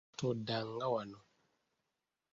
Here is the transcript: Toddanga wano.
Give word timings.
Toddanga 0.17 0.85
wano. 0.93 1.19